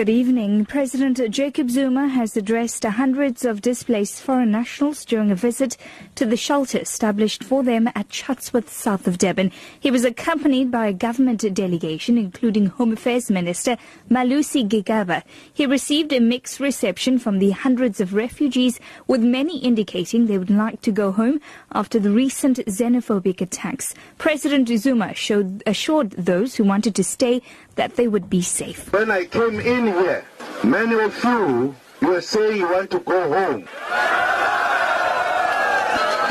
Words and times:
Good 0.00 0.08
evening. 0.08 0.64
President 0.64 1.20
Jacob 1.30 1.68
Zuma 1.68 2.08
has 2.08 2.34
addressed 2.34 2.84
hundreds 2.84 3.44
of 3.44 3.60
displaced 3.60 4.22
foreign 4.22 4.50
nationals 4.50 5.04
during 5.04 5.30
a 5.30 5.34
visit 5.34 5.76
to 6.14 6.24
the 6.24 6.38
shelter 6.38 6.78
established 6.78 7.44
for 7.44 7.62
them 7.62 7.86
at 7.88 8.08
Chatsworth, 8.08 8.70
south 8.70 9.06
of 9.06 9.18
Durban. 9.18 9.52
He 9.78 9.90
was 9.90 10.06
accompanied 10.06 10.70
by 10.70 10.86
a 10.86 10.94
government 10.94 11.44
delegation, 11.52 12.16
including 12.16 12.64
Home 12.64 12.94
Affairs 12.94 13.30
Minister 13.30 13.76
Malusi 14.10 14.66
Gigaba. 14.66 15.22
He 15.52 15.66
received 15.66 16.14
a 16.14 16.18
mixed 16.18 16.60
reception 16.60 17.18
from 17.18 17.38
the 17.38 17.50
hundreds 17.50 18.00
of 18.00 18.14
refugees, 18.14 18.80
with 19.06 19.20
many 19.20 19.58
indicating 19.58 20.28
they 20.28 20.38
would 20.38 20.48
like 20.48 20.80
to 20.80 20.92
go 20.92 21.12
home 21.12 21.42
after 21.72 21.98
the 21.98 22.10
recent 22.10 22.56
xenophobic 22.56 23.42
attacks. 23.42 23.92
President 24.16 24.66
Zuma 24.78 25.12
showed, 25.12 25.62
assured 25.66 26.12
those 26.12 26.54
who 26.54 26.64
wanted 26.64 26.94
to 26.94 27.04
stay 27.04 27.42
that 27.74 27.96
they 27.96 28.08
would 28.08 28.30
be 28.30 28.40
safe. 28.42 28.90
When 28.92 29.10
I 29.10 29.24
came 29.24 29.60
in 29.60 29.89
here, 29.92 30.24
many 30.64 30.94
of 31.00 31.22
you, 31.24 31.74
you 32.00 32.20
saying 32.20 32.56
you 32.56 32.68
want 32.70 32.90
to 32.90 33.00
go 33.00 33.32
home. 33.32 33.66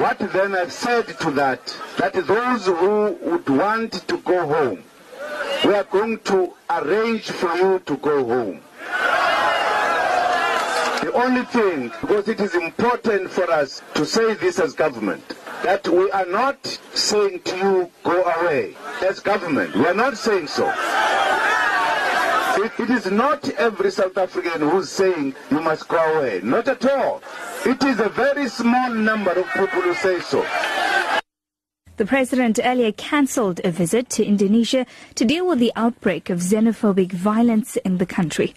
What 0.00 0.18
then 0.18 0.54
I've 0.54 0.72
said 0.72 1.06
to 1.20 1.30
that, 1.32 1.74
that 1.98 2.12
those 2.14 2.66
who 2.66 3.18
would 3.22 3.48
want 3.48 3.92
to 4.08 4.18
go 4.18 4.46
home, 4.46 4.84
we 5.64 5.74
are 5.74 5.84
going 5.84 6.18
to 6.20 6.52
arrange 6.68 7.30
for 7.30 7.54
you 7.56 7.78
to 7.86 7.96
go 7.96 8.24
home. 8.24 8.60
The 11.02 11.12
only 11.14 11.44
thing, 11.44 11.92
because 12.00 12.28
it 12.28 12.40
is 12.40 12.54
important 12.54 13.30
for 13.30 13.50
us 13.50 13.80
to 13.94 14.04
say 14.04 14.34
this 14.34 14.58
as 14.58 14.74
government, 14.74 15.22
that 15.62 15.88
we 15.88 16.10
are 16.10 16.26
not 16.26 16.66
saying 16.94 17.40
to 17.40 17.56
you, 17.56 17.90
go 18.02 18.22
away. 18.22 18.76
As 19.02 19.20
government, 19.20 19.74
we 19.76 19.86
are 19.86 19.94
not 19.94 20.16
saying 20.18 20.48
so. 20.48 20.66
It, 22.58 22.72
it 22.80 22.90
is 22.90 23.10
not 23.10 23.48
every 23.50 23.90
South 23.90 24.16
African 24.16 24.62
who's 24.62 24.90
saying 24.90 25.34
you 25.50 25.60
must 25.60 25.88
go 25.88 25.98
away. 25.98 26.40
Not 26.42 26.68
at 26.68 26.84
all. 26.86 27.22
It 27.66 27.82
is 27.84 28.00
a 28.00 28.08
very 28.08 28.48
small 28.48 28.90
number 28.90 29.32
of 29.32 29.46
people 29.52 29.82
who 29.82 29.94
say 29.94 30.20
so. 30.20 30.44
The 31.98 32.06
president 32.06 32.58
earlier 32.62 32.92
cancelled 32.92 33.60
a 33.64 33.70
visit 33.70 34.08
to 34.10 34.24
Indonesia 34.24 34.86
to 35.14 35.24
deal 35.24 35.46
with 35.46 35.58
the 35.58 35.72
outbreak 35.76 36.30
of 36.30 36.40
xenophobic 36.40 37.12
violence 37.12 37.76
in 37.76 37.98
the 37.98 38.06
country. 38.06 38.54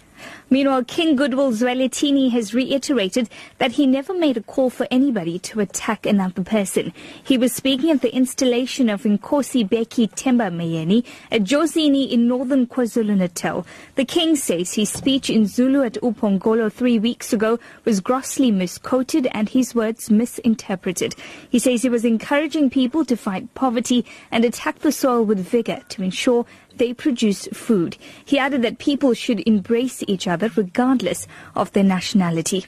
Meanwhile, 0.48 0.84
King 0.84 1.16
Goodwill 1.16 1.52
Zwelithini 1.52 2.30
has 2.32 2.54
reiterated 2.54 3.28
that 3.58 3.72
he 3.72 3.86
never 3.86 4.12
made 4.12 4.36
a 4.36 4.42
call 4.42 4.70
for 4.70 4.86
anybody 4.90 5.38
to 5.38 5.60
attack 5.60 6.06
another 6.06 6.42
person. 6.42 6.92
He 7.22 7.38
was 7.38 7.52
speaking 7.52 7.90
at 7.90 8.02
the 8.02 8.14
installation 8.14 8.88
of 8.88 9.02
Nkosi 9.02 9.68
Bhekithemba 9.68 10.50
Myeni 10.50 11.04
at 11.30 11.42
Jozini 11.42 12.10
in 12.10 12.26
northern 12.26 12.66
KwaZulu-Natal. 12.66 13.66
The 13.94 14.04
king 14.04 14.36
says 14.36 14.74
his 14.74 14.90
speech 14.90 15.30
in 15.30 15.46
Zulu 15.46 15.82
at 15.82 15.94
Upongolo 16.02 16.72
three 16.72 16.98
weeks 16.98 17.32
ago 17.32 17.58
was 17.84 18.00
grossly 18.00 18.50
misquoted 18.50 19.28
and 19.32 19.48
his 19.48 19.74
words 19.74 20.10
misinterpreted. 20.10 21.14
He 21.48 21.58
says 21.58 21.82
he 21.82 21.88
was 21.88 22.04
encouraging 22.04 22.70
people 22.70 23.04
to 23.04 23.16
fight 23.16 23.54
poverty 23.54 24.04
and 24.30 24.44
attack 24.44 24.80
the 24.80 24.92
soil 24.92 25.24
with 25.24 25.38
vigor 25.38 25.82
to 25.90 26.02
ensure 26.02 26.46
they 26.80 26.94
produce 26.94 27.46
food. 27.52 27.98
He 28.24 28.38
added 28.38 28.62
that 28.62 28.78
people 28.78 29.12
should 29.12 29.46
embrace 29.46 30.02
each 30.08 30.26
other 30.26 30.50
regardless 30.56 31.28
of 31.54 31.70
their 31.72 31.84
nationality. 31.84 32.64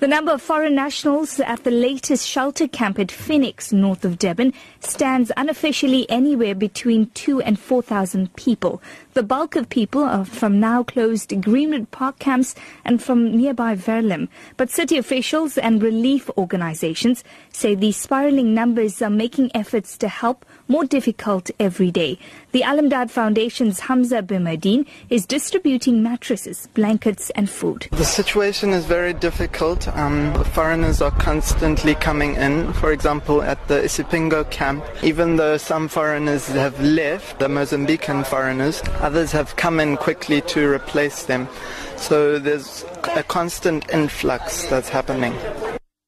The 0.00 0.08
number 0.08 0.32
of 0.32 0.42
foreign 0.42 0.74
nationals 0.74 1.40
at 1.40 1.64
the 1.64 1.70
latest 1.70 2.28
shelter 2.28 2.68
camp 2.68 2.98
at 2.98 3.12
Phoenix, 3.12 3.72
north 3.72 4.04
of 4.04 4.18
Durban, 4.18 4.52
stands 4.80 5.32
unofficially 5.36 6.04
anywhere 6.10 6.54
between 6.54 7.06
2 7.14 7.40
and 7.40 7.58
4,000 7.58 8.34
people. 8.34 8.82
The 9.14 9.22
bulk 9.22 9.54
of 9.54 9.68
people 9.68 10.02
are 10.02 10.24
from 10.24 10.58
now 10.58 10.82
closed 10.82 11.40
Greenwood 11.40 11.92
Park 11.92 12.18
camps 12.18 12.56
and 12.84 13.00
from 13.00 13.30
nearby 13.30 13.76
Verulam. 13.76 14.26
But 14.56 14.70
city 14.70 14.98
officials 14.98 15.56
and 15.56 15.80
relief 15.80 16.28
organizations 16.36 17.22
say 17.52 17.76
these 17.76 17.96
spiraling 17.96 18.54
numbers 18.54 19.00
are 19.02 19.10
making 19.10 19.52
efforts 19.54 19.96
to 19.98 20.08
help 20.08 20.44
more 20.66 20.84
difficult 20.84 21.48
every 21.60 21.92
day. 21.92 22.18
The 22.50 22.64
Al-Imdaad 22.64 23.08
Foundation's 23.08 23.78
Hamza 23.80 24.20
Bimadin 24.20 24.84
is 25.10 25.26
distributing 25.26 26.02
mattresses, 26.02 26.68
blankets 26.74 27.30
and 27.36 27.48
food. 27.48 27.86
The 27.92 28.04
situation 28.04 28.70
is 28.70 28.84
very 28.84 29.12
difficult. 29.12 29.86
Um, 29.96 30.32
the 30.32 30.44
foreigners 30.44 31.00
are 31.00 31.12
constantly 31.12 31.94
coming 31.94 32.34
in. 32.34 32.72
For 32.72 32.90
example, 32.90 33.42
at 33.42 33.68
the 33.68 33.82
Isipingo 33.82 34.50
camp, 34.50 34.84
even 35.04 35.36
though 35.36 35.56
some 35.56 35.86
foreigners 35.86 36.48
have 36.48 36.80
left, 36.82 37.38
the 37.38 37.46
Mozambican 37.46 38.26
foreigners, 38.26 38.82
others 39.04 39.30
have 39.32 39.54
come 39.56 39.78
in 39.78 39.96
quickly 39.98 40.40
to 40.40 40.66
replace 40.72 41.24
them. 41.24 41.46
So 41.96 42.38
there's 42.38 42.84
a 43.14 43.22
constant 43.22 43.88
influx 43.92 44.66
that's 44.66 44.88
happening. 44.88 45.34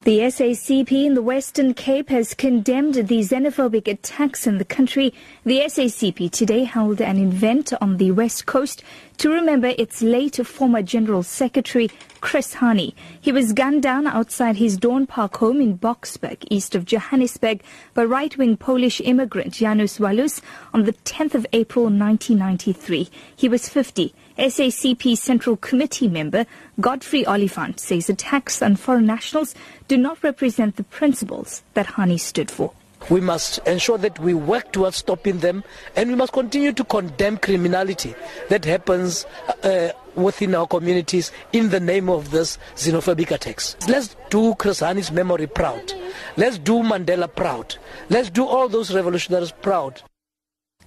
The 0.06 0.20
SACP 0.20 0.92
in 1.04 1.14
the 1.14 1.22
Western 1.22 1.74
Cape 1.74 2.10
has 2.10 2.32
condemned 2.32 2.94
the 2.94 3.20
xenophobic 3.20 3.88
attacks 3.88 4.46
in 4.46 4.58
the 4.58 4.64
country. 4.64 5.12
The 5.44 5.62
SACP 5.62 6.30
today 6.30 6.62
held 6.62 7.00
an 7.00 7.18
event 7.18 7.72
on 7.80 7.96
the 7.96 8.12
West 8.12 8.46
Coast 8.46 8.84
to 9.18 9.30
remember 9.30 9.72
its 9.78 10.02
late 10.02 10.36
former 10.46 10.82
General 10.82 11.22
Secretary, 11.22 11.90
Chris 12.20 12.56
Hani. 12.56 12.94
He 13.20 13.32
was 13.32 13.52
gunned 13.52 13.82
down 13.82 14.06
outside 14.06 14.56
his 14.56 14.76
Dawn 14.76 15.06
Park 15.06 15.36
home 15.36 15.60
in 15.60 15.78
Boksburg, 15.78 16.44
east 16.50 16.74
of 16.74 16.84
Johannesburg, 16.84 17.62
by 17.94 18.04
right-wing 18.04 18.56
Polish 18.56 19.00
immigrant 19.00 19.54
Janusz 19.54 19.98
Walus 19.98 20.40
on 20.74 20.84
the 20.84 20.92
10th 20.92 21.34
of 21.34 21.46
April 21.52 21.84
1993. 21.84 23.08
He 23.34 23.48
was 23.48 23.68
50. 23.68 24.14
SACP 24.38 25.16
Central 25.16 25.56
Committee 25.56 26.08
member 26.08 26.44
Godfrey 26.78 27.24
Oliphant 27.24 27.80
says 27.80 28.10
attacks 28.10 28.60
on 28.60 28.76
foreign 28.76 29.06
nationals 29.06 29.54
do 29.88 29.96
not 29.96 30.22
represent 30.22 30.76
the 30.76 30.84
principles 30.84 31.62
that 31.72 31.86
Hani 31.86 32.20
stood 32.20 32.50
for. 32.50 32.72
We 33.10 33.20
must 33.20 33.58
ensure 33.66 33.98
that 33.98 34.18
we 34.18 34.34
work 34.34 34.72
towards 34.72 34.96
stopping 34.96 35.38
them 35.38 35.64
and 35.94 36.10
we 36.10 36.16
must 36.16 36.32
continue 36.32 36.72
to 36.72 36.84
condemn 36.84 37.38
criminality 37.38 38.14
that 38.48 38.64
happens 38.64 39.26
uh, 39.62 39.90
within 40.14 40.54
our 40.54 40.66
communities 40.66 41.30
in 41.52 41.70
the 41.70 41.80
name 41.80 42.08
of 42.08 42.30
this 42.30 42.58
xenophobic 42.74 43.30
attacks. 43.30 43.76
Let's 43.88 44.16
do 44.30 44.54
Chris 44.56 44.80
Hani's 44.80 45.12
memory 45.12 45.46
proud. 45.46 45.92
Let's 46.36 46.58
do 46.58 46.82
Mandela 46.82 47.32
proud. 47.32 47.76
Let's 48.08 48.30
do 48.30 48.46
all 48.46 48.68
those 48.68 48.94
revolutionaries 48.94 49.52
proud. 49.52 50.02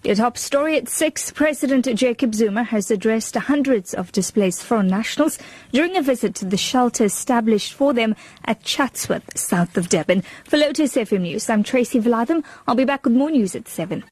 Your 0.01 0.15
top 0.15 0.37
story 0.37 0.77
at 0.77 0.87
6. 0.87 1.31
President 1.31 1.85
Jacob 1.93 2.33
Zuma 2.33 2.63
has 2.63 2.89
addressed 2.89 3.35
hundreds 3.35 3.93
of 3.93 4.13
displaced 4.13 4.63
foreign 4.63 4.87
nationals 4.87 5.37
during 5.73 5.97
a 5.97 6.01
visit 6.01 6.35
to 6.35 6.45
the 6.45 6.55
shelter 6.55 7.03
established 7.03 7.73
for 7.73 7.93
them 7.93 8.15
at 8.45 8.63
Chatsworth, 8.63 9.37
south 9.37 9.75
of 9.75 9.89
Durban. 9.89 10.23
For 10.45 10.55
Lotus 10.55 10.95
FM 10.95 11.21
News, 11.21 11.49
I'm 11.49 11.63
Tracy 11.63 11.99
Valaydham. 11.99 12.45
I'll 12.65 12.75
be 12.75 12.85
back 12.85 13.03
with 13.03 13.13
more 13.13 13.29
news 13.29 13.55
at 13.55 13.67
7. 13.67 14.05